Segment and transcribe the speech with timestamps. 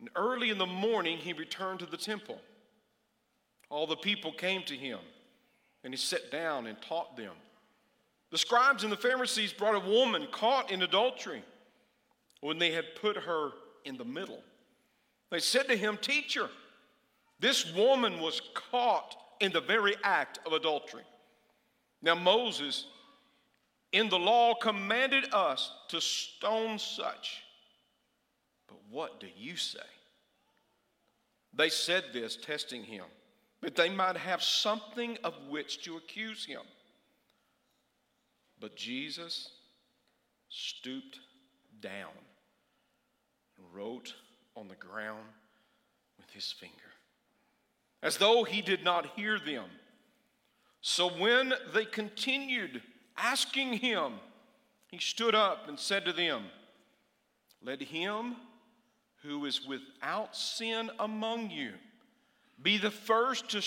[0.00, 2.40] And early in the morning, he returned to the temple.
[3.68, 4.98] All the people came to him,
[5.84, 7.34] and he sat down and taught them.
[8.30, 11.42] The scribes and the Pharisees brought a woman caught in adultery
[12.40, 13.50] when they had put her
[13.84, 14.42] in the middle.
[15.30, 16.48] They said to him, Teacher,
[17.38, 21.02] this woman was caught in the very act of adultery.
[22.02, 22.86] Now, Moses
[23.92, 27.42] in the law commanded us to stone such.
[28.90, 29.78] What do you say?
[31.54, 33.04] They said this, testing him,
[33.60, 36.62] that they might have something of which to accuse him.
[38.60, 39.50] But Jesus
[40.48, 41.20] stooped
[41.80, 42.10] down
[43.56, 44.14] and wrote
[44.56, 45.24] on the ground
[46.18, 46.74] with his finger,
[48.02, 49.66] as though he did not hear them.
[50.82, 52.82] So when they continued
[53.16, 54.14] asking him,
[54.88, 56.44] he stood up and said to them,
[57.62, 58.36] Let him
[59.22, 61.72] who is without sin among you
[62.62, 63.62] be the first to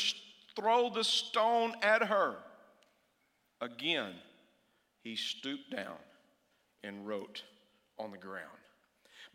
[0.56, 2.36] throw the stone at her.
[3.62, 4.14] Again,
[5.04, 5.98] he stooped down
[6.84, 7.44] and wrote
[7.98, 8.48] on the ground.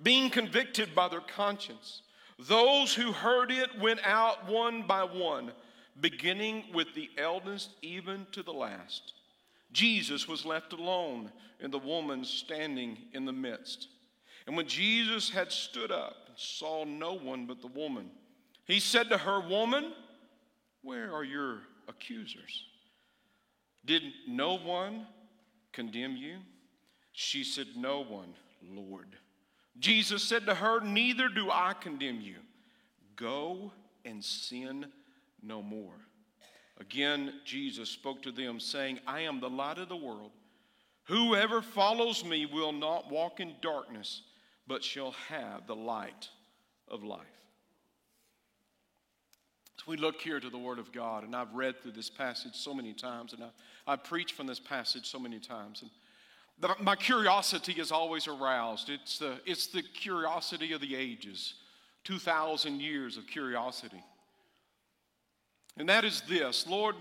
[0.02, 2.02] Being convicted by their conscience,
[2.38, 5.53] those who heard it went out one by one,
[6.00, 9.14] beginning with the eldest even to the last.
[9.72, 13.88] Jesus was left alone, and the woman standing in the midst.
[14.48, 18.10] And when Jesus had stood up and saw no one but the woman,
[18.64, 19.92] he said to her, Woman,
[20.80, 22.64] where are your accusers?
[23.84, 25.06] Did no one
[25.72, 26.38] condemn you?
[27.12, 28.32] She said, No one,
[28.66, 29.16] Lord.
[29.78, 32.36] Jesus said to her, Neither do I condemn you.
[33.16, 33.70] Go
[34.06, 34.86] and sin
[35.42, 36.06] no more.
[36.80, 40.30] Again, Jesus spoke to them, saying, I am the light of the world.
[41.04, 44.22] Whoever follows me will not walk in darkness,
[44.69, 46.28] but shall have the light
[46.86, 47.27] of life.
[49.78, 52.55] So we look here to the Word of God, and I've read through this passage
[52.55, 55.82] so many times, and I, I preached from this passage so many times.
[55.82, 55.91] And
[56.60, 58.91] the, my curiosity is always aroused.
[58.91, 61.54] It's the, it's the curiosity of the ages
[62.04, 64.03] 2,000 years of curiosity.
[65.76, 66.97] And that is this Lord,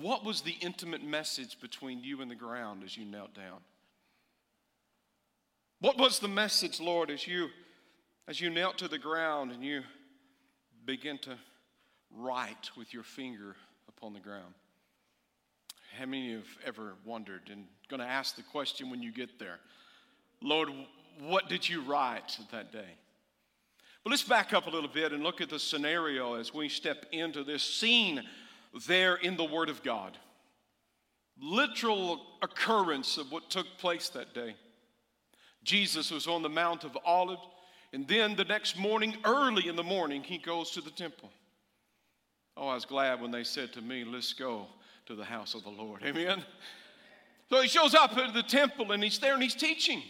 [0.00, 3.60] what was the intimate message between you and the ground as you knelt down?
[5.82, 7.48] What was the message, Lord, as you
[8.28, 9.82] as you knelt to the ground and you
[10.86, 11.36] begin to
[12.16, 13.56] write with your finger
[13.88, 14.54] upon the ground?
[15.98, 19.10] How many of you have ever wondered and going to ask the question when you
[19.10, 19.58] get there?
[20.40, 20.68] Lord,
[21.18, 22.94] what did you write that day?
[24.04, 27.06] But let's back up a little bit and look at the scenario as we step
[27.10, 28.22] into this scene
[28.86, 30.16] there in the Word of God.
[31.40, 34.54] Literal occurrence of what took place that day.
[35.64, 37.42] Jesus was on the Mount of Olives,
[37.92, 41.30] and then the next morning, early in the morning, he goes to the temple.
[42.56, 44.66] Oh, I was glad when they said to me, Let's go
[45.06, 46.02] to the house of the Lord.
[46.06, 46.42] Amen.
[47.48, 50.02] So he shows up at the temple and he's there and he's teaching.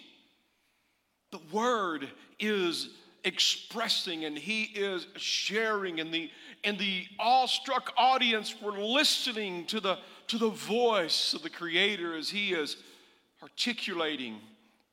[1.33, 2.09] The word
[2.39, 2.91] is
[3.25, 6.31] expressing and he is sharing and the
[6.65, 9.99] and the awestruck audience were listening to the
[10.29, 12.77] to the voice of the creator as he is
[13.43, 14.41] articulating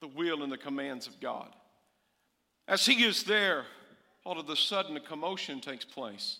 [0.01, 1.53] the will and the commands of God
[2.67, 3.65] as he is there
[4.25, 6.39] all of a sudden a commotion takes place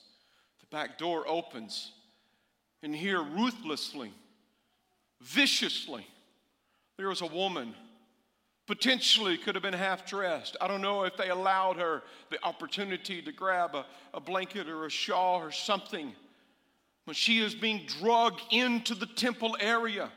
[0.59, 1.93] the back door opens
[2.83, 4.11] and here ruthlessly
[5.21, 6.05] viciously
[6.97, 7.73] there was a woman
[8.69, 10.55] potentially could have been half dressed.
[10.61, 13.83] I don't know if they allowed her the opportunity to grab a,
[14.13, 16.13] a blanket or a shawl or something.
[17.05, 20.11] When she is being drugged into the temple area,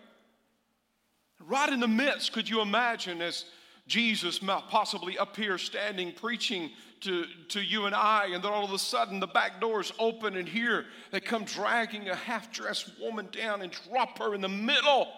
[1.46, 3.44] right in the midst, could you imagine as
[3.86, 6.70] Jesus possibly up here standing preaching
[7.00, 10.36] to, to you and I, and then all of a sudden the back doors open,
[10.36, 14.48] and here they come dragging a half dressed woman down and drop her in the
[14.48, 15.08] middle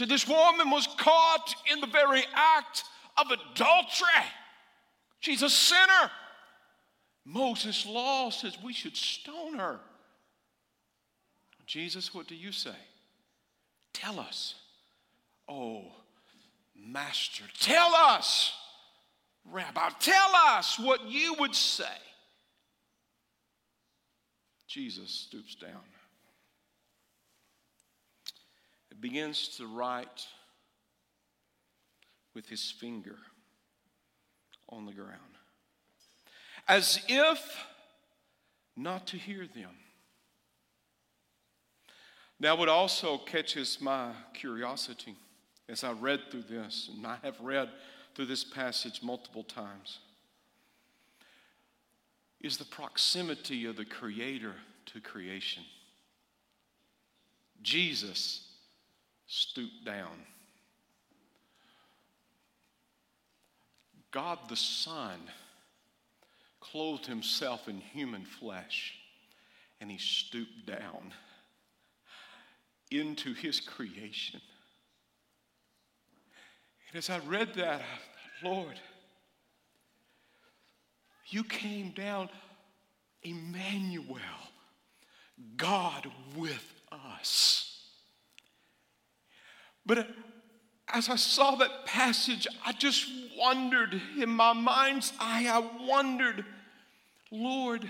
[0.00, 2.84] So this woman was caught in the very act
[3.18, 4.24] of adultery.
[5.18, 6.10] She's a sinner.
[7.26, 9.78] Moses' law says we should stone her.
[11.66, 12.76] Jesus, what do you say?
[13.92, 14.54] Tell us.
[15.48, 15.84] Oh,
[16.76, 18.52] Master, tell us.
[19.50, 21.84] Rabbi, tell us what you would say.
[24.66, 25.80] Jesus stoops down
[29.00, 30.26] begins to write
[32.34, 33.16] with his finger
[34.68, 35.18] on the ground,
[36.68, 37.64] as if
[38.76, 39.74] not to hear them.
[42.42, 45.14] Now, what also catches my curiosity
[45.68, 47.68] as I read through this, and I have read
[48.14, 49.98] through this passage multiple times,
[52.40, 54.54] is the proximity of the Creator
[54.86, 55.62] to creation.
[57.60, 58.48] Jesus
[59.26, 60.24] stooped down.
[64.10, 65.20] God the Son
[66.58, 68.94] clothed himself in human flesh
[69.80, 71.12] and he stooped down
[72.90, 74.40] into his creation.
[76.88, 77.82] And as I read that,
[78.42, 78.78] Lord,
[81.26, 82.28] you came down,
[83.22, 84.16] Emmanuel,
[85.56, 87.80] God with us.
[89.86, 90.04] But uh,
[90.88, 93.08] as I saw that passage, I just
[93.38, 96.44] wondered in my mind's eye, I wondered,
[97.30, 97.88] Lord,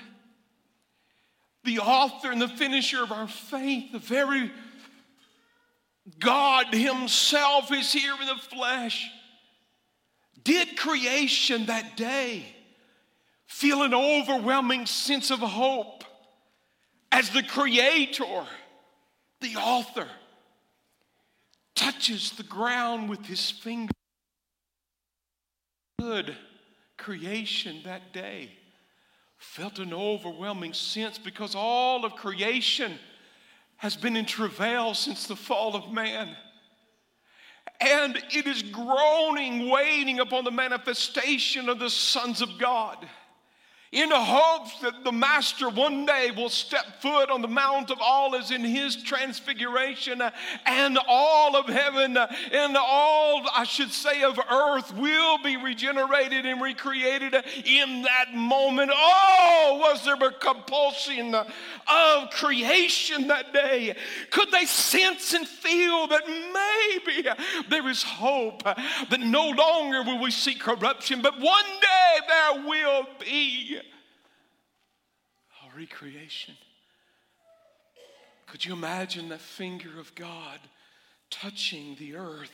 [1.65, 4.51] the author and the finisher of our faith, the very
[6.19, 9.11] God Himself is here in the flesh,
[10.43, 12.45] did creation that day
[13.47, 16.05] feel an overwhelming sense of hope
[17.13, 18.45] as the Creator,
[19.41, 20.09] the author,
[21.75, 23.93] touches the ground with his finger.
[25.99, 26.37] Good
[26.97, 28.51] creation that day
[29.39, 32.99] felt an overwhelming sense because all of creation
[33.81, 36.37] has been in travail since the fall of man.
[37.81, 42.99] And it is groaning, waiting upon the manifestation of the sons of God
[43.93, 48.53] in hopes that the master one day will step foot on the mount of olives
[48.53, 50.31] in his transfiguration uh,
[50.65, 56.47] and all of heaven uh, and all i should say of earth will be regenerated
[56.47, 57.35] and recreated
[57.65, 58.93] in that moment.
[58.95, 63.97] Oh was there a compulsion of creation that day?
[64.31, 67.29] Could they sense and feel that maybe
[67.69, 68.75] there is hope uh,
[69.11, 73.80] that no longer will we see corruption but one day there will be
[75.81, 76.55] recreation.
[78.47, 80.59] Could you imagine the finger of God
[81.31, 82.53] touching the earth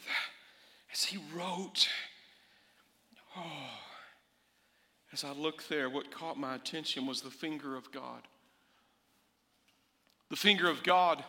[0.93, 1.89] as He wrote?
[3.37, 3.81] Oh,
[5.13, 8.23] as I looked there, what caught my attention was the finger of God.
[10.31, 11.25] The finger of God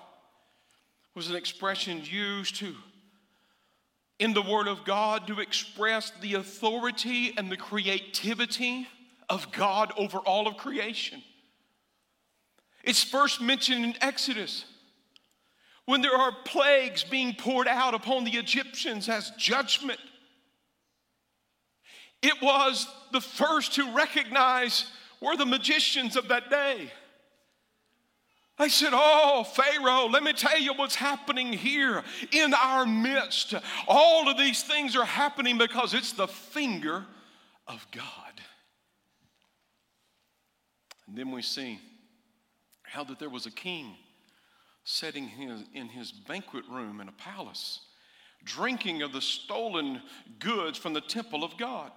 [1.15, 2.75] was an expression used to
[4.19, 8.87] in the Word of God to express the authority and the creativity
[9.29, 11.23] of God over all of creation.
[12.87, 14.63] It's first mentioned in Exodus
[15.85, 19.99] when there are plagues being poured out upon the Egyptians as judgment.
[22.23, 24.85] It was the first to recognize
[25.19, 26.89] were the magicians of that day.
[28.57, 33.53] They said, Oh, Pharaoh, let me tell you what's happening here in our midst.
[33.85, 37.05] All of these things are happening because it's the finger
[37.67, 38.41] of God.
[41.05, 41.81] And then we see
[42.91, 43.95] how that there was a king
[44.83, 45.29] sitting
[45.73, 47.81] in his banquet room in a palace,
[48.45, 50.01] drinking of the stolen
[50.39, 51.91] goods from the temple of God.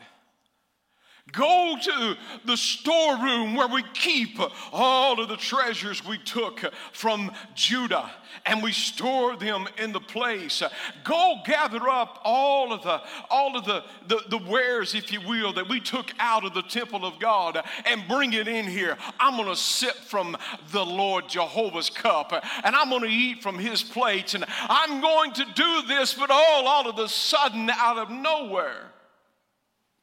[1.33, 4.39] Go to the storeroom where we keep
[4.73, 8.11] all of the treasures we took from Judah
[8.47, 10.63] and we store them in the place.
[11.05, 13.01] Go gather up all of the
[13.31, 16.63] all of the, the, the wares, if you will, that we took out of the
[16.63, 18.97] temple of God and bring it in here.
[19.19, 20.37] I'm gonna sip from
[20.73, 22.33] the Lord Jehovah's cup
[22.65, 26.67] and I'm gonna eat from his plates and I'm going to do this, but all
[26.67, 28.91] all of a sudden out of nowhere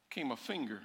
[0.10, 0.82] came a finger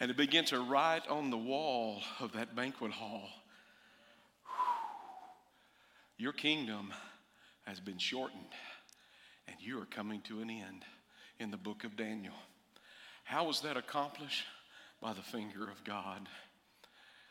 [0.00, 3.28] and it began to write on the wall of that banquet hall
[6.20, 6.92] Your kingdom
[7.64, 8.52] has been shortened,
[9.46, 10.84] and you are coming to an end
[11.38, 12.34] in the book of Daniel.
[13.22, 14.44] How was that accomplished?
[15.00, 16.28] By the finger of God,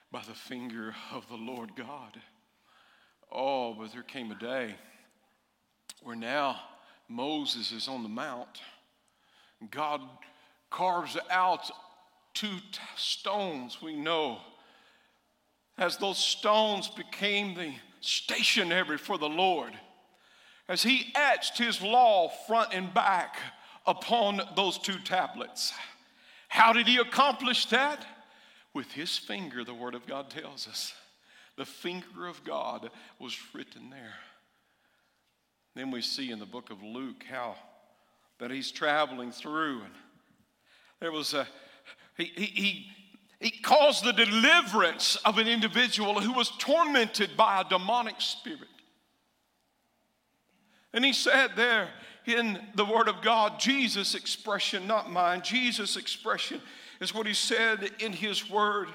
[0.09, 2.17] by the finger of the Lord God.
[3.29, 4.75] Oh, but there came a day
[6.01, 6.57] where now
[7.09, 8.61] Moses is on the mount.
[9.69, 9.99] God
[10.69, 11.69] carves out
[12.37, 14.37] two t- stones we know
[15.75, 19.73] as those stones became the stationery for the Lord,
[20.69, 23.37] as he etched his law front and back
[23.87, 25.73] upon those two tablets.
[26.47, 28.05] How did he accomplish that?
[28.73, 30.93] With his finger, the Word of God tells us.
[31.57, 34.13] The finger of God was written there.
[35.75, 37.55] Then we see in the book of Luke how
[38.39, 39.93] that he's traveling through and
[40.99, 41.47] there was a
[42.17, 42.87] he, he,
[43.39, 48.67] he, caused the deliverance of an individual who was tormented by a demonic spirit.
[50.93, 51.89] And he said there
[52.25, 56.61] in the Word of God, Jesus' expression, not mine, Jesus' expression
[56.99, 58.89] is what he said in his Word.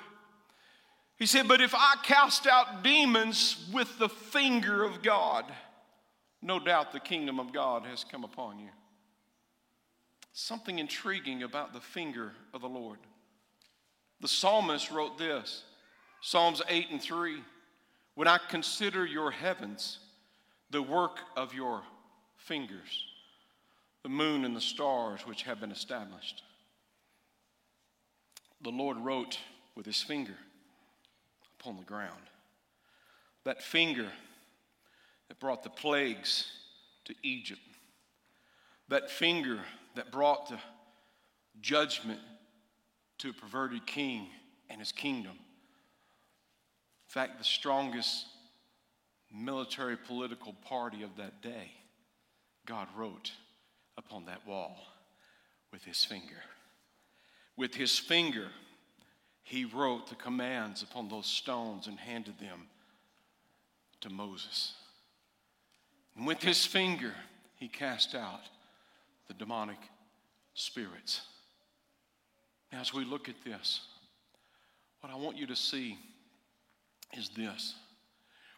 [1.16, 5.44] He said, But if I cast out demons with the finger of God,
[6.42, 8.70] no doubt the kingdom of God has come upon you.
[10.32, 12.98] Something intriguing about the finger of the Lord.
[14.22, 15.64] The psalmist wrote this
[16.22, 17.42] Psalms 8 and 3
[18.14, 19.98] When I consider your heavens,
[20.70, 21.82] the work of your
[22.36, 23.04] fingers,
[24.04, 26.42] the moon and the stars which have been established.
[28.62, 29.38] The Lord wrote
[29.74, 30.36] with his finger
[31.58, 32.22] upon the ground.
[33.44, 34.08] That finger
[35.28, 36.46] that brought the plagues
[37.06, 37.60] to Egypt,
[38.88, 39.58] that finger
[39.96, 40.58] that brought the
[41.60, 42.20] judgment
[43.22, 44.26] to a perverted king
[44.68, 45.30] and his kingdom.
[45.30, 48.26] In fact, the strongest
[49.32, 51.70] military political party of that day,
[52.66, 53.30] God wrote
[53.96, 54.76] upon that wall
[55.72, 56.42] with his finger.
[57.56, 58.48] With his finger,
[59.44, 62.66] he wrote the commands upon those stones and handed them
[64.00, 64.72] to Moses.
[66.16, 67.14] And with his finger,
[67.54, 68.42] he cast out
[69.28, 69.78] the demonic
[70.54, 71.20] spirits.
[72.72, 73.82] As we look at this,
[75.00, 75.98] what I want you to see
[77.12, 77.74] is this.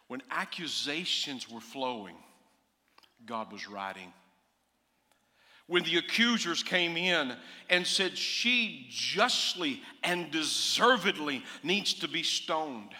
[0.07, 2.15] When accusations were flowing,
[3.25, 4.13] God was writing.
[5.67, 7.35] When the accusers came in
[7.69, 12.91] and said she justly and deservedly needs to be stoned,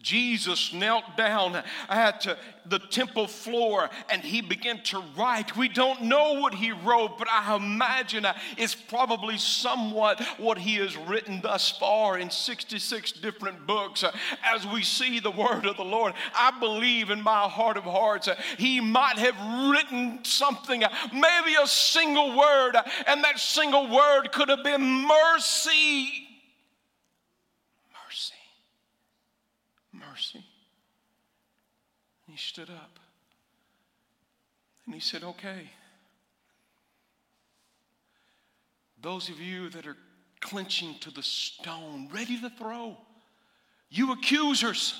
[0.00, 2.26] Jesus knelt down at
[2.66, 5.56] the temple floor and he began to write.
[5.56, 10.96] We don't know what he wrote, but I imagine it's probably somewhat what he has
[10.96, 14.04] written thus far in 66 different books.
[14.44, 18.28] As we see the word of the Lord, I believe in my heart of hearts
[18.58, 20.82] he might have written something,
[21.12, 26.21] maybe a single word, and that single word could have been mercy.
[30.12, 30.44] Mercy.
[32.26, 32.98] And he stood up
[34.84, 35.70] and he said, Okay.
[39.00, 39.96] Those of you that are
[40.40, 42.96] clenching to the stone, ready to throw,
[43.90, 44.94] you accusers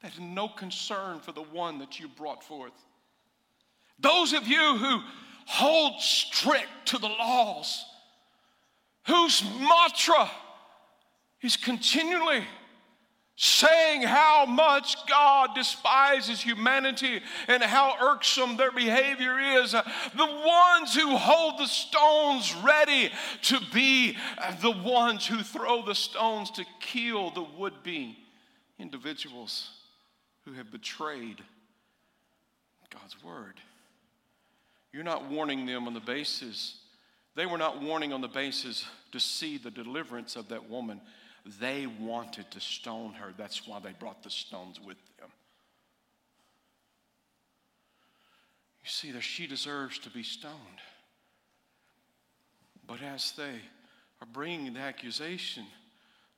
[0.00, 2.72] that have no concern for the one that you brought forth.
[3.98, 5.00] Those of you who
[5.46, 7.84] hold strict to the laws,
[9.06, 10.30] whose mantra
[11.42, 12.44] is continually
[13.36, 19.72] saying how much God despises humanity and how irksome their behavior is.
[19.72, 19.82] The
[20.16, 23.10] ones who hold the stones ready
[23.42, 24.16] to be
[24.60, 28.18] the ones who throw the stones to kill the would be
[28.78, 29.70] individuals
[30.44, 31.42] who have betrayed
[32.90, 33.54] God's word.
[34.92, 36.76] You're not warning them on the basis,
[37.34, 41.00] they were not warning on the basis to see the deliverance of that woman
[41.60, 43.32] they wanted to stone her.
[43.36, 45.28] That's why they brought the stones with them.
[48.82, 50.54] You see, that she deserves to be stoned.
[52.86, 53.60] But as they
[54.20, 55.64] are bringing the accusation,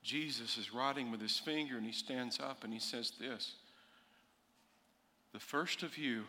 [0.02, 3.54] Jesus is writing with his finger and he stands up and he says this
[5.32, 6.22] The first of you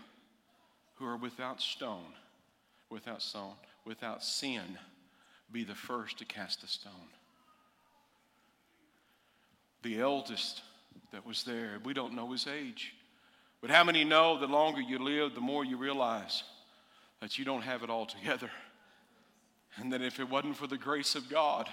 [0.95, 2.13] who are without stone,
[2.89, 3.53] without stone,
[3.85, 4.79] without sin,
[5.51, 7.09] be the first to cast a stone
[9.87, 10.63] the eldest
[11.13, 11.79] that was there.
[11.85, 12.93] We don't know his age.
[13.61, 16.43] But how many know the longer you live, the more you realize
[17.21, 18.51] that you don't have it all together?
[19.77, 21.69] And that if it wasn't for the grace of God,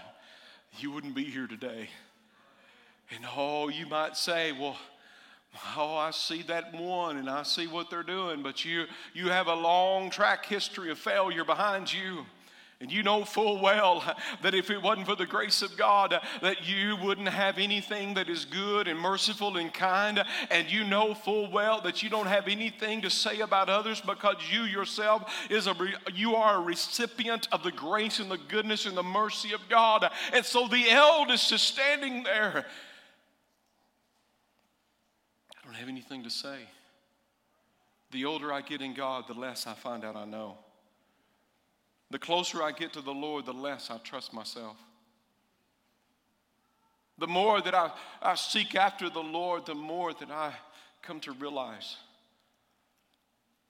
[0.78, 1.88] you wouldn't be here today.
[3.11, 4.76] And oh, you might say, well,
[5.76, 9.49] oh, I see that one and I see what they're doing, but you, you have
[9.49, 12.26] a long track history of failure behind you.
[12.84, 14.04] And you know full well
[14.42, 18.28] that if it wasn't for the grace of God, that you wouldn't have anything that
[18.28, 20.22] is good and merciful and kind.
[20.50, 24.36] And you know full well that you don't have anything to say about others because
[24.52, 25.74] you yourself is a
[26.12, 30.06] you are a recipient of the grace and the goodness and the mercy of God.
[30.34, 32.66] And so the eldest is standing there.
[35.56, 36.58] I don't have anything to say.
[38.10, 40.58] The older I get in God, the less I find out I know.
[42.11, 44.76] The closer I get to the Lord, the less I trust myself.
[47.18, 50.52] The more that I, I seek after the Lord, the more that I
[51.02, 51.96] come to realize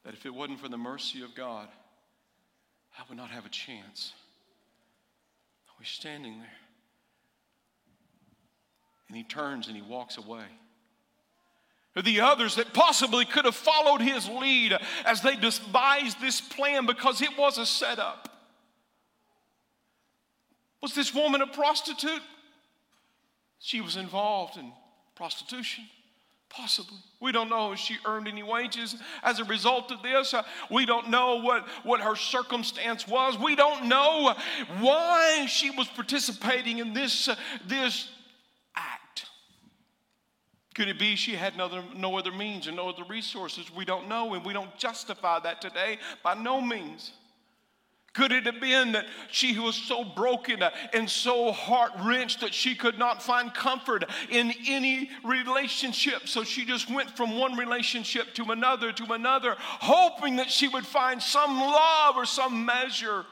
[0.04, 1.68] that if it wasn't for the mercy of God,
[2.98, 4.12] I would not have a chance.
[5.78, 6.48] We're standing there.
[9.08, 10.44] And he turns and he walks away.
[12.02, 17.22] The others that possibly could have followed his lead as they devised this plan because
[17.22, 18.28] it was a setup.
[20.82, 22.22] Was this woman a prostitute?
[23.58, 24.72] She was involved in
[25.14, 25.84] prostitution.
[26.50, 26.98] Possibly.
[27.20, 30.34] We don't know if she earned any wages as a result of this.
[30.34, 33.36] Uh, we don't know what, what her circumstance was.
[33.36, 34.34] We don't know
[34.78, 37.34] why she was participating in this, uh,
[37.66, 38.08] this.
[40.74, 43.70] Could it be she had no other, no other means and no other resources?
[43.74, 47.12] We don't know, and we don't justify that today by no means.
[48.12, 52.54] Could it have been that she was so broken uh, and so heart wrenched that
[52.54, 56.28] she could not find comfort in any relationship?
[56.28, 60.86] So she just went from one relationship to another to another, hoping that she would
[60.86, 63.26] find some love or some measure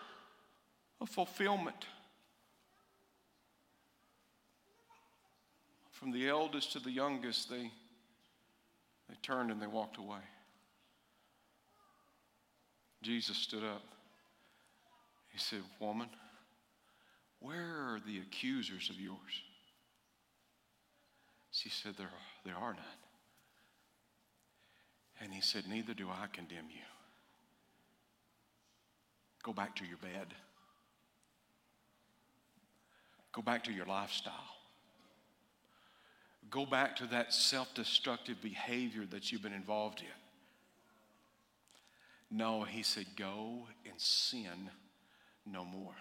[1.00, 1.86] of fulfillment.
[6.02, 7.70] From the eldest to the youngest, they,
[9.08, 10.18] they turned and they walked away.
[13.02, 13.84] Jesus stood up.
[15.32, 16.08] He said, Woman,
[17.38, 19.16] where are the accusers of yours?
[21.52, 22.10] She said, There,
[22.44, 22.82] there are none.
[25.20, 26.82] And he said, Neither do I condemn you.
[29.44, 30.34] Go back to your bed.
[33.30, 34.61] Go back to your lifestyle.
[36.50, 40.06] Go back to that self destructive behavior that you've been involved in.
[42.36, 44.70] No, he said, Go and sin
[45.46, 45.94] no more.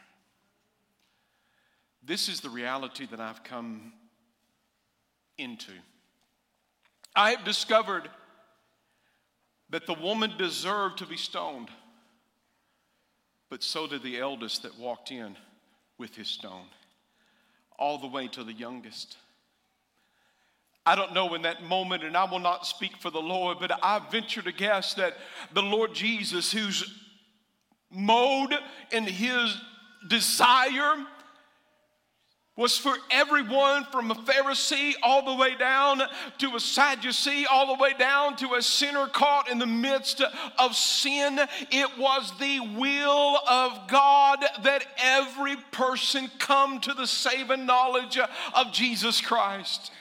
[2.03, 3.93] This is the reality that I've come
[5.37, 5.73] into.
[7.15, 8.09] I have discovered
[9.69, 11.69] that the woman deserved to be stoned,
[13.49, 15.37] but so did the eldest that walked in
[15.97, 16.65] with his stone,
[17.77, 19.17] all the way to the youngest.
[20.85, 23.71] I don't know in that moment, and I will not speak for the Lord, but
[23.83, 25.15] I venture to guess that
[25.53, 26.83] the Lord Jesus, whose
[27.91, 28.55] mode
[28.91, 29.55] and his
[30.07, 31.05] desire
[32.57, 36.01] was for everyone from a Pharisee all the way down
[36.39, 40.21] to a Sadducee, all the way down to a sinner caught in the midst
[40.59, 41.39] of sin.
[41.71, 48.19] It was the will of God that every person come to the saving knowledge
[48.53, 49.91] of Jesus Christ.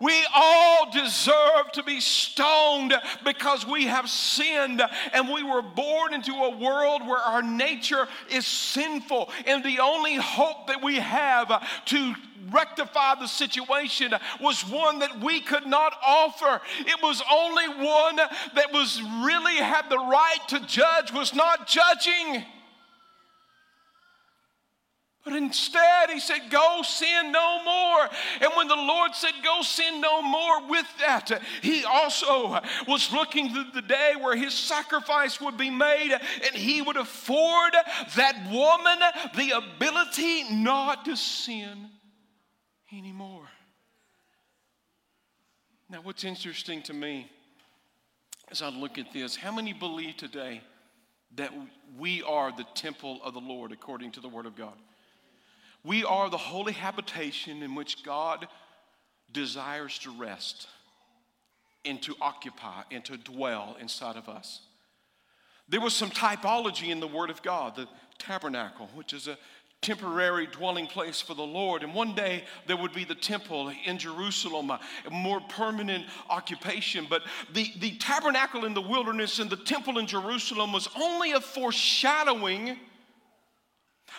[0.00, 4.80] We all deserve to be stoned because we have sinned
[5.12, 9.30] and we were born into a world where our nature is sinful.
[9.46, 12.14] And the only hope that we have to
[12.50, 16.60] rectify the situation was one that we could not offer.
[16.78, 22.44] It was only one that was really had the right to judge, was not judging.
[25.24, 28.08] But instead, he said, Go sin no more.
[28.40, 33.52] And when the Lord said, Go sin no more, with that, he also was looking
[33.52, 37.74] to the day where his sacrifice would be made and he would afford
[38.16, 38.98] that woman
[39.36, 41.90] the ability not to sin
[42.92, 43.48] anymore.
[45.90, 47.30] Now, what's interesting to me
[48.50, 50.62] as I look at this, how many believe today
[51.36, 51.52] that
[51.98, 54.72] we are the temple of the Lord according to the Word of God?
[55.84, 58.48] We are the holy habitation in which God
[59.32, 60.68] desires to rest
[61.84, 64.60] and to occupy and to dwell inside of us.
[65.68, 67.88] There was some typology in the Word of God, the
[68.18, 69.38] tabernacle, which is a
[69.80, 71.82] temporary dwelling place for the Lord.
[71.82, 77.06] And one day there would be the temple in Jerusalem, a more permanent occupation.
[77.08, 81.40] But the, the tabernacle in the wilderness and the temple in Jerusalem was only a
[81.40, 82.76] foreshadowing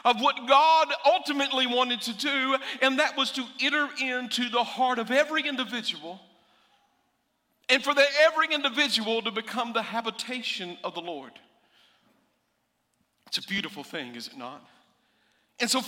[0.05, 4.99] of what God ultimately wanted to do, and that was to enter into the heart
[4.99, 6.19] of every individual
[7.69, 11.31] and for the, every individual to become the habitation of the Lord.
[13.27, 14.65] It's a beautiful thing, is it not?
[15.59, 15.79] And so,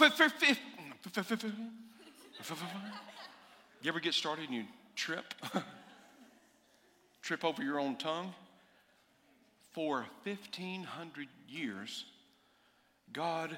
[3.82, 5.34] you ever get started and you trip?
[7.24, 8.34] trip over your own tongue?
[9.72, 12.06] For 1,500 years,
[13.14, 13.58] God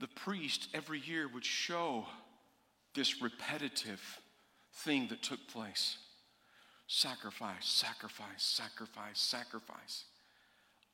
[0.00, 2.06] the priest every year would show
[2.94, 4.20] this repetitive
[4.72, 5.98] thing that took place
[6.88, 10.04] sacrifice, sacrifice, sacrifice, sacrifice.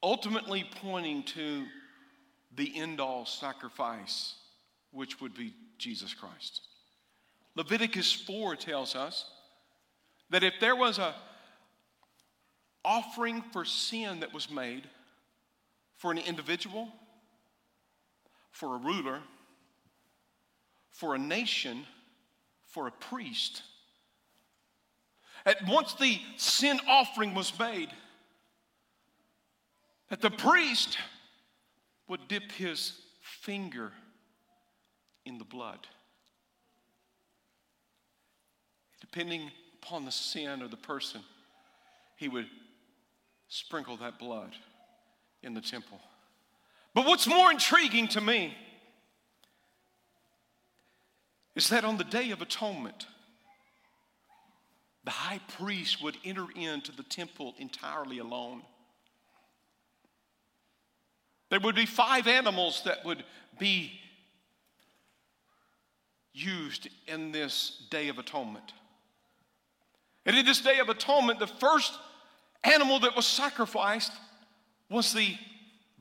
[0.02, 1.64] Ultimately, pointing to
[2.56, 4.34] the end all sacrifice,
[4.90, 6.62] which would be Jesus Christ.
[7.54, 9.30] Leviticus 4 tells us
[10.30, 11.14] that if there was a
[12.84, 14.88] offering for sin that was made
[15.98, 16.88] for an individual
[18.52, 19.20] for a ruler,
[20.90, 21.84] for a nation,
[22.68, 23.62] for a priest,
[25.44, 27.88] At once the sin offering was made,
[30.08, 30.98] that the priest
[32.08, 33.92] would dip his finger
[35.24, 35.86] in the blood.
[39.00, 39.50] Depending
[39.82, 41.22] upon the sin of the person,
[42.16, 42.46] he would
[43.48, 44.54] sprinkle that blood
[45.42, 46.00] in the temple.
[46.94, 48.56] But what's more intriguing to me
[51.54, 53.06] is that on the Day of Atonement,
[55.04, 58.62] the high priest would enter into the temple entirely alone.
[61.50, 63.24] There would be five animals that would
[63.58, 63.92] be
[66.32, 68.72] used in this Day of Atonement.
[70.24, 71.92] And in this Day of Atonement, the first
[72.64, 74.12] animal that was sacrificed
[74.88, 75.36] was the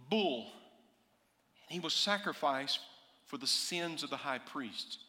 [0.09, 0.51] bull.
[1.71, 2.79] He was sacrificed
[3.27, 4.99] for the sins of the high priest.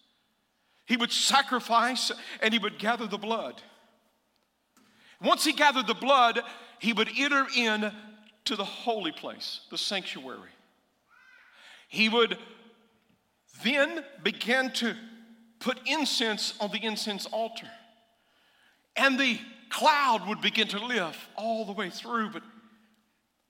[0.87, 3.61] He would sacrifice and he would gather the blood.
[5.20, 6.40] Once he gathered the blood,
[6.79, 7.90] he would enter in
[8.44, 10.51] to the holy place, the sanctuary.
[11.88, 12.38] He would
[13.64, 14.94] then begin to
[15.59, 17.68] put incense on the incense altar.
[18.96, 19.37] And the
[19.68, 22.42] cloud would begin to lift all the way through, but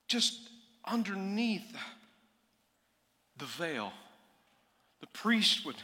[0.09, 0.49] just
[0.87, 1.77] underneath
[3.43, 3.93] the veil,
[5.01, 5.75] the priest would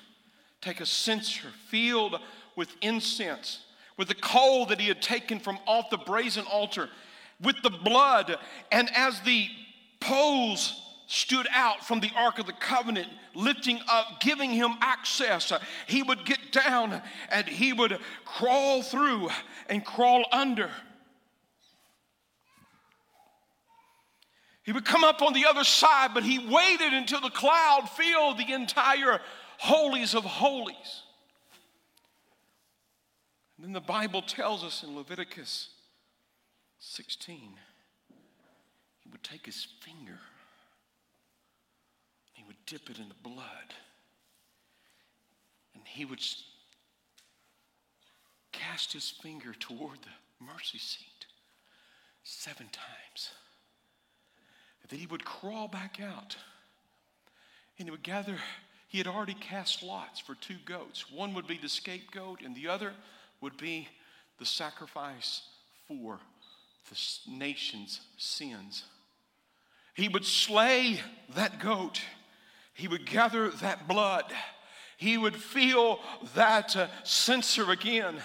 [0.60, 2.20] take a censer filled
[2.54, 3.64] with incense,
[3.96, 6.88] with the coal that he had taken from off the brazen altar,
[7.40, 8.36] with the blood,
[8.70, 9.48] and as the
[9.98, 15.52] poles stood out from the Ark of the Covenant, lifting up, giving him access.
[15.88, 19.30] He would get down and he would crawl through
[19.68, 20.70] and crawl under.
[24.68, 28.36] He would come up on the other side, but he waited until the cloud filled
[28.36, 29.18] the entire
[29.56, 31.04] holies of holies.
[33.56, 35.70] And then the Bible tells us in Leviticus
[36.80, 37.54] 16,
[39.00, 40.18] he would take his finger
[42.34, 43.74] he would dip it in the blood.
[45.74, 46.20] And he would
[48.52, 51.24] cast his finger toward the mercy seat
[52.22, 53.30] seven times.
[54.88, 56.36] Then he would crawl back out
[57.78, 58.36] and he would gather.
[58.88, 61.10] He had already cast lots for two goats.
[61.12, 62.92] One would be the scapegoat, and the other
[63.40, 63.86] would be
[64.38, 65.42] the sacrifice
[65.86, 66.18] for
[66.88, 66.96] the
[67.30, 68.84] nation's sins.
[69.94, 71.00] He would slay
[71.34, 72.00] that goat
[72.78, 74.24] he would gather that blood.
[74.96, 75.98] He would feel
[76.36, 78.22] that uh, censer again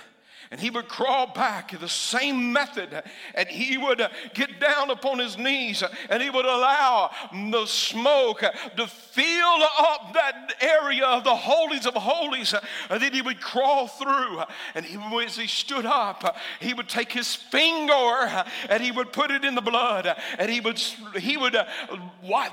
[0.54, 3.02] and he would crawl back the same method
[3.34, 8.42] and he would uh, get down upon his knees and he would allow the smoke
[8.78, 12.54] to fill up that area of the holies of holies.
[12.92, 14.44] And then he would crawl through
[14.76, 19.32] and he, as he stood up he would take his finger and he would put
[19.32, 20.78] it in the blood and he would
[21.18, 21.66] he would uh,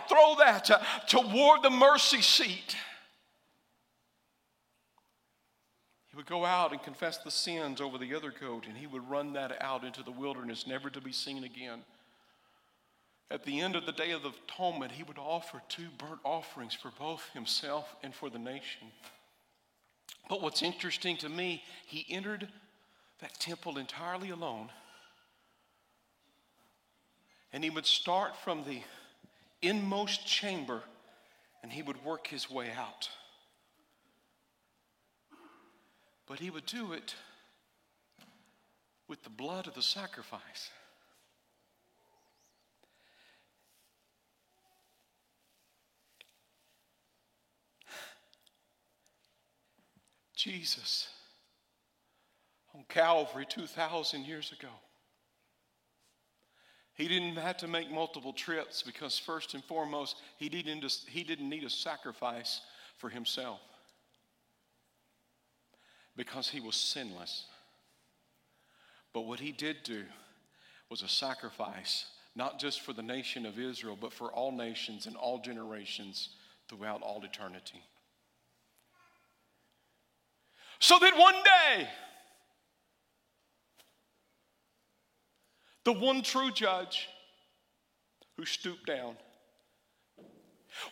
[0.08, 0.70] throw that
[1.06, 2.76] toward the mercy seat
[6.20, 9.33] would go out and confess the sins over the other goat, and he would run
[9.33, 11.78] that out into the wilderness, never to be seen again.
[13.30, 16.74] At the end of the day of the atonement, he would offer two burnt offerings
[16.74, 18.88] for both himself and for the nation.
[20.28, 22.48] But what's interesting to me, he entered
[23.20, 24.68] that temple entirely alone.
[27.50, 28.83] And he would start from the
[29.62, 30.83] inmost chamber
[31.62, 33.09] and he would work his way out.
[36.30, 37.16] But he would do it
[39.08, 40.70] with the blood of the sacrifice.
[50.36, 51.08] Jesus
[52.76, 54.68] on Calvary 2,000 years ago.
[56.94, 61.48] He didn't have to make multiple trips because, first and foremost, he didn't, he didn't
[61.48, 62.60] need a sacrifice
[62.98, 63.58] for himself
[66.20, 67.46] because he was sinless.
[69.14, 70.04] But what he did do
[70.90, 72.04] was a sacrifice,
[72.37, 76.28] not just for the nation of Israel, but for all nations and all generations
[76.68, 77.83] throughout all eternity.
[80.78, 81.88] So that one day,
[85.87, 87.09] the one true judge
[88.37, 89.16] who stooped down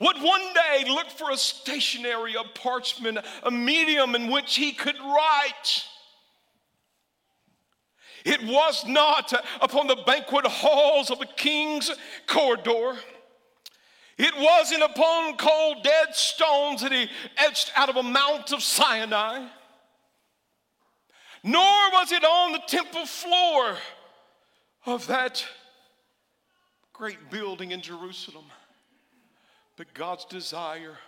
[0.00, 4.98] would one day look for a stationery, a parchment, a medium in which he could
[4.98, 5.84] write.
[8.24, 11.90] It was not upon the banquet halls of the king's
[12.26, 12.96] corridor.
[14.18, 19.46] It wasn't upon cold dead stones that he etched out of a mount of Sinai.
[21.42, 23.76] nor was it on the temple floor
[24.86, 25.46] of that
[26.92, 28.44] great building in Jerusalem.
[29.78, 30.98] But God's desire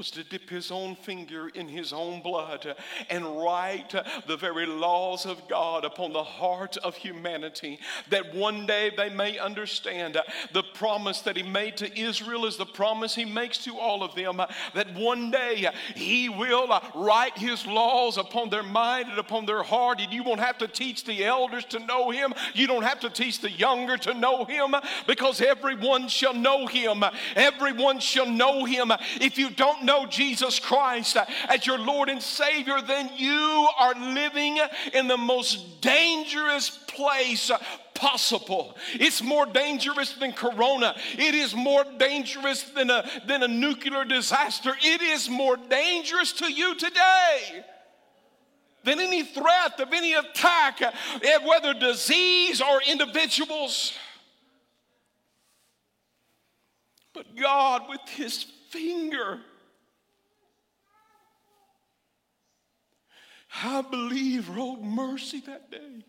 [0.00, 2.74] was to dip his own finger in his own blood
[3.10, 3.94] and write
[4.26, 9.38] the very laws of God upon the heart of humanity, that one day they may
[9.38, 10.16] understand
[10.54, 14.14] the promise that he made to Israel is the promise he makes to all of
[14.14, 14.38] them,
[14.72, 20.00] that one day he will write his laws upon their mind and upon their heart,
[20.00, 23.10] and you won't have to teach the elders to know him, you don't have to
[23.10, 24.74] teach the younger to know him,
[25.06, 27.04] because everyone shall know him.
[27.36, 28.90] Everyone shall know him.
[29.20, 31.16] If you don't know Jesus Christ
[31.48, 34.58] as your Lord and Savior, then you are living
[34.92, 37.50] in the most dangerous place
[37.94, 38.76] possible.
[38.94, 40.96] It's more dangerous than corona.
[41.18, 44.72] It is more dangerous than a, than a nuclear disaster.
[44.82, 47.64] It is more dangerous to you today
[48.84, 53.92] than any threat of any attack, eh, whether disease or individuals.
[57.12, 59.40] But God, with His finger,
[63.62, 66.04] I believe, wrote mercy that day.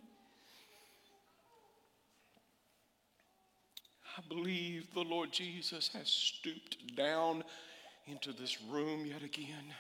[4.18, 7.44] I believe the Lord Jesus has stooped down
[8.06, 9.74] into this room yet again.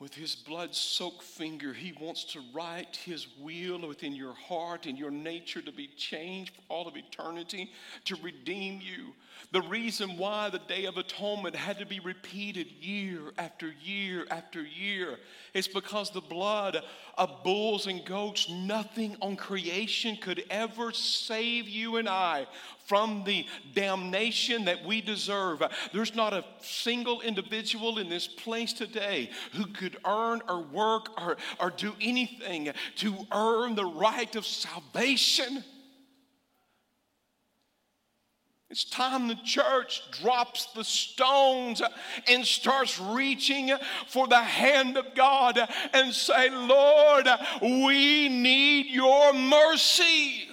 [0.00, 4.98] With his blood soaked finger, he wants to write his will within your heart and
[4.98, 7.70] your nature to be changed for all of eternity,
[8.04, 9.14] to redeem you.
[9.52, 14.62] The reason why the Day of Atonement had to be repeated year after year after
[14.62, 15.18] year
[15.52, 16.82] is because the blood
[17.16, 22.46] of bulls and goats, nothing on creation could ever save you and I
[22.86, 25.62] from the damnation that we deserve.
[25.92, 31.36] There's not a single individual in this place today who could earn or work or,
[31.60, 35.64] or do anything to earn the right of salvation.
[38.74, 41.80] It's time the church drops the stones
[42.26, 43.70] and starts reaching
[44.08, 45.60] for the hand of God
[45.92, 47.28] and say, Lord,
[47.62, 50.48] we need your mercy.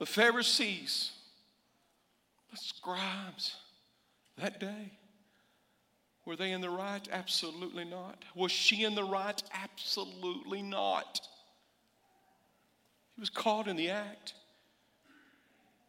[0.00, 1.12] The Pharisees,
[2.50, 3.56] the scribes,
[4.36, 4.92] that day,
[6.26, 7.08] were they in the right?
[7.10, 8.22] Absolutely not.
[8.34, 9.42] Was she in the right?
[9.54, 11.22] Absolutely not.
[13.14, 14.34] He was caught in the act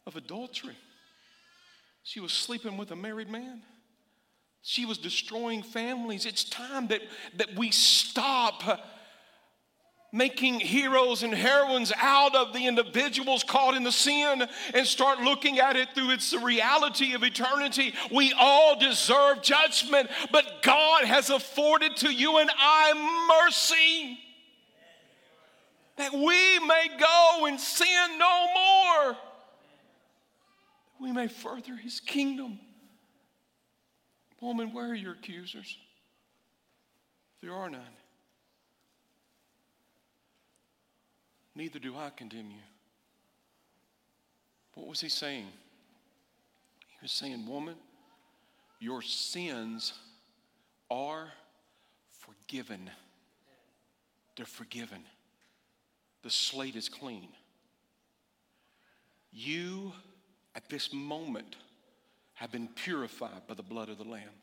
[0.08, 0.74] of adultery.
[2.02, 3.62] She was sleeping with a married man.
[4.62, 6.26] She was destroying families.
[6.26, 7.02] It's time that,
[7.36, 8.80] that we stop
[10.10, 14.42] making heroes and heroines out of the individuals caught in the sin
[14.72, 17.92] and start looking at it through its the reality of eternity.
[18.10, 24.18] We all deserve judgment, but God has afforded to you and I mercy
[25.98, 29.16] that we may go and sin no more,
[31.00, 32.58] we may further his kingdom.
[34.40, 35.76] Woman, where are your accusers?
[37.42, 37.82] There are none.
[41.54, 42.62] Neither do I condemn you.
[44.74, 45.46] What was he saying?
[46.86, 47.74] He was saying, Woman,
[48.78, 49.92] your sins
[50.88, 51.28] are
[52.20, 52.88] forgiven.
[54.36, 55.02] They're forgiven.
[56.22, 57.28] The slate is clean.
[59.32, 59.92] You,
[60.58, 61.54] at this moment,
[62.34, 64.34] have been purified by the blood of the Lamb.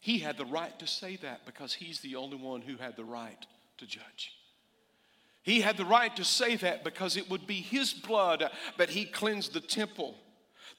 [0.00, 3.04] He had the right to say that because he's the only one who had the
[3.04, 3.46] right
[3.78, 4.34] to judge.
[5.42, 9.06] He had the right to say that because it would be his blood that he
[9.06, 10.14] cleansed the temple.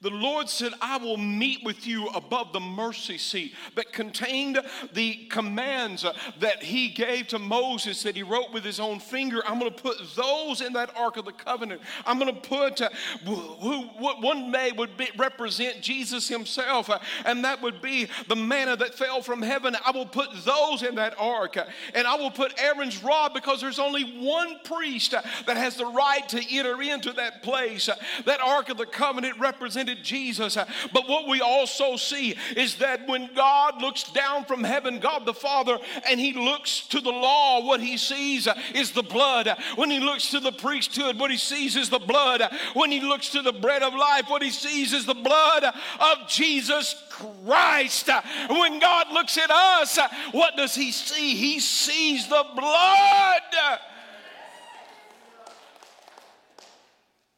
[0.01, 4.59] The Lord said, I will meet with you above the mercy seat that contained
[4.93, 6.03] the commands
[6.39, 9.43] that He gave to Moses that He wrote with His own finger.
[9.45, 11.81] I'm going to put those in that Ark of the Covenant.
[12.07, 12.89] I'm going to put uh,
[13.25, 18.75] who, one day would be, represent Jesus Himself, uh, and that would be the manna
[18.77, 19.75] that fell from heaven.
[19.85, 23.61] I will put those in that Ark, uh, and I will put Aaron's rod because
[23.61, 27.87] there's only one priest that has the right to enter into that place.
[28.25, 30.57] That Ark of the Covenant represented Jesus.
[30.93, 35.33] But what we also see is that when God looks down from heaven, God the
[35.33, 35.77] Father,
[36.09, 39.49] and he looks to the law, what he sees is the blood.
[39.75, 42.41] When he looks to the priesthood, what he sees is the blood.
[42.73, 46.27] When he looks to the bread of life, what he sees is the blood of
[46.27, 48.09] Jesus Christ.
[48.49, 49.99] When God looks at us,
[50.31, 51.35] what does he see?
[51.35, 53.79] He sees the blood.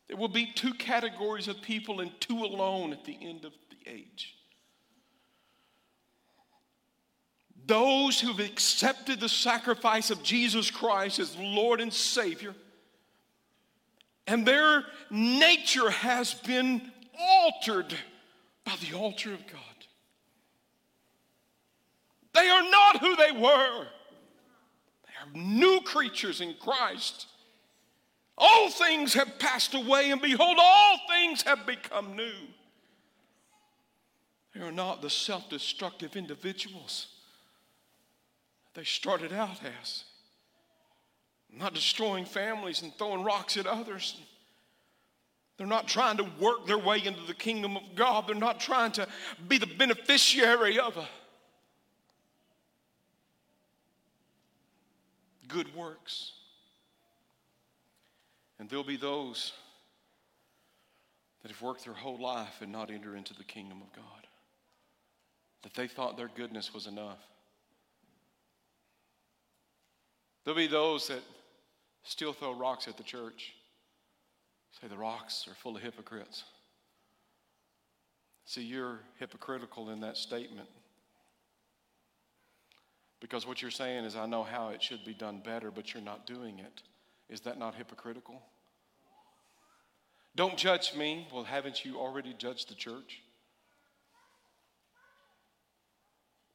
[0.08, 3.92] There will be two categories of people and two alone at the end of the
[3.92, 4.36] age.
[7.66, 12.54] those who've accepted the sacrifice of Jesus Christ as Lord and Savior,
[14.28, 17.94] and their nature has been altered
[18.66, 19.60] by the altar of God.
[22.34, 23.88] They are not who they were.
[25.06, 27.28] They are new creatures in Christ.
[28.38, 32.34] All things have passed away, and behold, all things have become new.
[34.54, 37.08] They are not the self destructive individuals
[38.74, 40.04] they started out as.
[41.52, 44.20] Not destroying families and throwing rocks at others.
[45.58, 48.28] They're not trying to work their way into the kingdom of God.
[48.28, 49.08] They're not trying to
[49.48, 51.08] be the beneficiary of a
[55.48, 56.32] good works.
[58.60, 59.54] And there'll be those
[61.42, 64.28] that have worked their whole life and not enter into the kingdom of God.
[65.64, 67.20] That they thought their goodness was enough.
[70.44, 71.22] There'll be those that
[72.04, 73.54] still throw rocks at the church.
[74.82, 76.44] Say the rocks are full of hypocrites.
[78.46, 80.68] See, you're hypocritical in that statement.
[83.22, 86.04] Because what you're saying is, I know how it should be done better, but you're
[86.04, 86.82] not doing it.
[87.30, 88.42] Is that not hypocritical?
[90.36, 91.28] Don't judge me.
[91.32, 93.22] Well, haven't you already judged the church?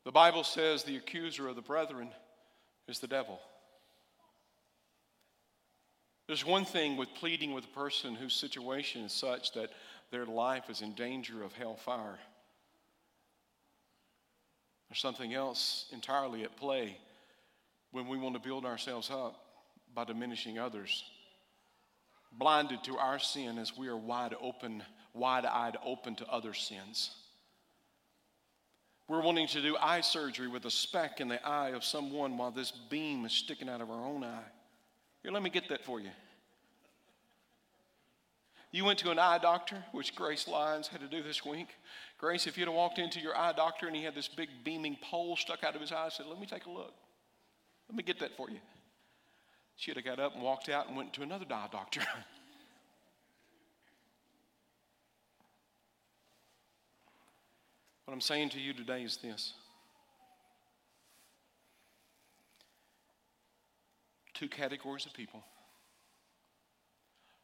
[0.05, 2.11] The Bible says the accuser of the brethren
[2.89, 3.41] is the devil.
[6.27, 9.71] There's one thing with pleading with a person whose situation is such that
[10.11, 12.19] their life is in danger of hellfire.
[14.89, 16.99] There's something else entirely at play
[17.93, 19.48] when we want to build ourselves up
[19.95, 21.05] by diminishing others,
[22.33, 24.83] blinded to our sin as we are wide open,
[25.15, 27.11] wide eyed open to other sins.
[29.09, 32.51] We're wanting to do eye surgery with a speck in the eye of someone while
[32.51, 34.45] this beam is sticking out of our own eye.
[35.23, 36.11] Here, let me get that for you.
[38.71, 41.69] You went to an eye doctor, which Grace Lyons had to do this week.
[42.19, 44.99] Grace, if you'd have walked into your eye doctor and he had this big beaming
[45.01, 46.93] pole stuck out of his eye, I said, Let me take a look.
[47.89, 48.59] Let me get that for you.
[49.79, 52.01] She'd have got up and walked out and went to another eye doctor.
[58.05, 59.55] what I'm saying to you today is this
[64.35, 65.45] two categories of people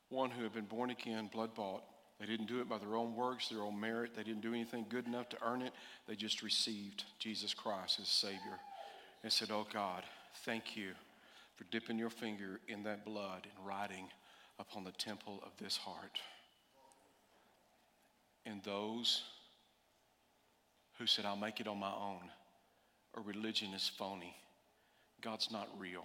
[0.09, 1.85] one who have been born again, blood bought.
[2.19, 4.17] They didn't do it by their own works, their own merit.
[4.17, 5.73] They didn't do anything good enough to earn it.
[6.09, 8.59] They just received Jesus Christ as Savior
[9.23, 10.03] and said, Oh God,
[10.45, 10.95] thank you
[11.57, 14.09] for dipping your finger in that blood and writing
[14.59, 16.19] upon the temple of this heart.
[18.47, 19.23] And those
[20.99, 22.31] who said, I'll make it on my own,
[23.15, 24.37] or religion is phony,
[25.21, 26.05] God's not real.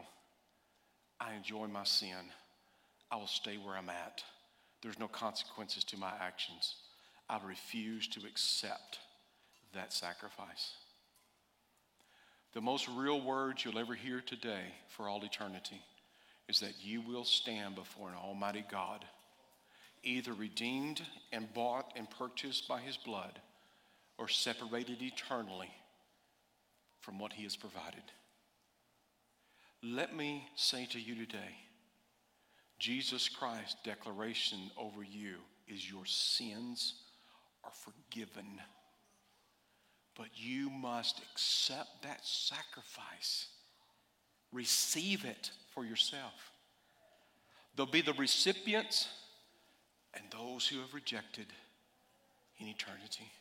[1.19, 2.31] I enjoy my sin.
[3.11, 4.23] I will stay where I'm at.
[4.81, 6.75] There's no consequences to my actions.
[7.29, 8.99] I refuse to accept
[9.73, 10.73] that sacrifice.
[12.53, 15.81] The most real words you'll ever hear today for all eternity
[16.47, 19.05] is that you will stand before an almighty God,
[20.03, 23.39] either redeemed and bought and purchased by his blood,
[24.17, 25.69] or separated eternally
[26.99, 28.03] from what he has provided.
[29.83, 31.55] Let me say to you today,
[32.79, 35.35] Jesus Christ's declaration over you
[35.67, 36.95] is your sins
[37.63, 38.59] are forgiven.
[40.19, 43.47] But you must accept that sacrifice,
[44.51, 46.51] receive it for yourself.
[47.73, 49.07] There'll be the recipients
[50.13, 51.45] and those who have rejected
[52.57, 53.31] in eternity.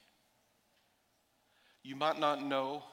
[1.82, 2.84] You might not know,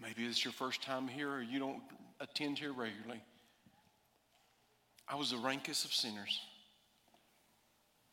[0.00, 1.82] maybe it's your first time here or you don't
[2.20, 3.24] attend here regularly.
[5.08, 6.40] I was the rankest of sinners.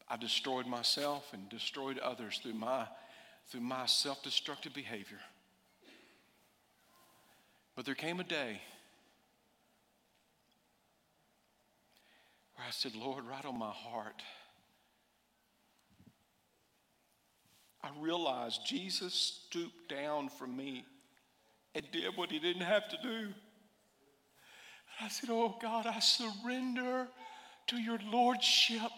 [0.09, 2.87] I destroyed myself and destroyed others through my,
[3.49, 5.19] through my self destructive behavior.
[7.75, 8.61] But there came a day
[12.55, 14.21] where I said, Lord, right on my heart,
[17.83, 20.85] I realized Jesus stooped down from me
[21.75, 23.17] and did what he didn't have to do.
[23.17, 23.33] And
[25.01, 27.07] I said, Oh God, I surrender
[27.67, 28.91] to your lordship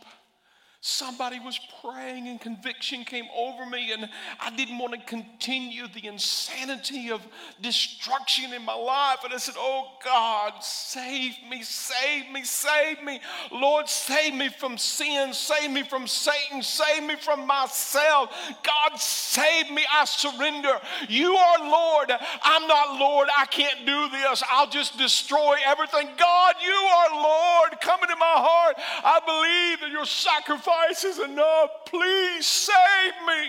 [0.87, 4.09] somebody was praying and conviction came over me, and
[4.39, 7.21] I didn't want to continue the insanity of
[7.61, 9.19] destruction in my life.
[9.23, 13.19] And I said, Oh God, save me, save me, save me.
[13.51, 18.31] Lord, save me from sin, save me from Satan, save me from myself.
[18.63, 19.85] God, save me.
[19.91, 20.79] I surrender.
[21.09, 22.11] You are Lord.
[22.43, 23.27] I'm not Lord.
[23.37, 24.41] I can't do this.
[24.49, 26.07] I'll just destroy everything.
[26.17, 27.81] God, you are Lord.
[27.81, 28.75] Come into my heart.
[29.03, 31.69] I believe that your sacrifice sacrifice is enough.
[31.85, 33.43] Please save me.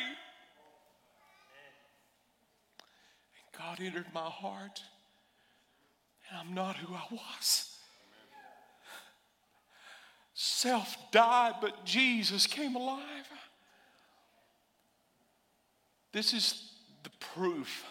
[3.34, 4.82] And God entered my heart,
[6.30, 7.74] and I'm not who I was.
[10.34, 13.02] Self died, but Jesus came alive.
[16.12, 16.70] This is
[17.02, 17.84] the proof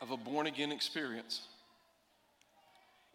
[0.00, 1.42] of a born again experience.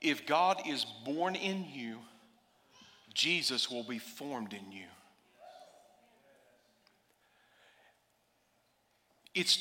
[0.02, 2.00] If God is born in you,
[3.14, 4.86] Jesus will be formed in you.
[9.34, 9.58] It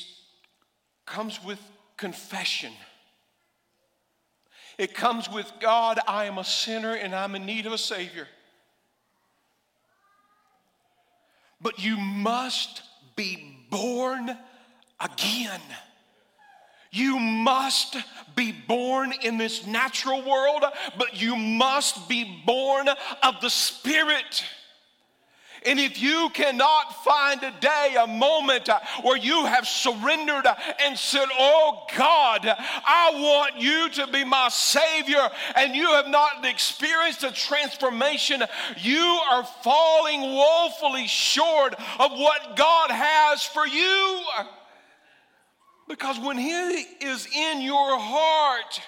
[1.05, 1.59] comes with
[1.97, 2.73] confession.
[4.77, 8.27] It comes with God, I am a sinner and I'm in need of a Savior.
[11.61, 12.81] But you must
[13.15, 14.35] be born
[14.99, 15.61] again.
[16.91, 17.95] You must
[18.35, 20.63] be born in this natural world,
[20.97, 22.87] but you must be born
[23.23, 24.43] of the Spirit.
[25.63, 30.47] And if you cannot find a day, a moment uh, where you have surrendered
[30.83, 36.45] and said, Oh God, I want you to be my Savior, and you have not
[36.45, 38.43] experienced a transformation,
[38.77, 44.21] you are falling woefully short of what God has for you.
[45.87, 48.81] Because when He is in your heart,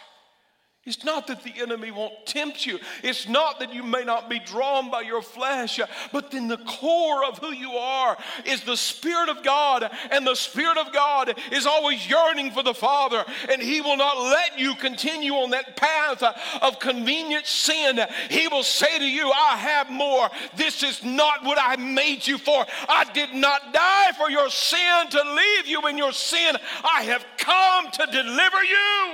[0.85, 2.77] it's not that the enemy won't tempt you.
[3.03, 5.79] It's not that you may not be drawn by your flesh,
[6.11, 9.89] but then the core of who you are is the Spirit of God.
[10.11, 13.23] And the Spirit of God is always yearning for the Father.
[13.49, 16.21] And He will not let you continue on that path
[16.61, 18.01] of convenient sin.
[18.29, 20.29] He will say to you, I have more.
[20.57, 22.65] This is not what I made you for.
[22.89, 26.57] I did not die for your sin to leave you in your sin.
[26.83, 29.13] I have come to deliver you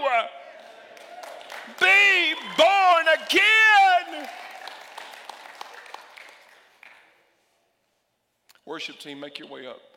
[1.80, 4.27] be born again.
[8.65, 9.89] Worship team, make your way up.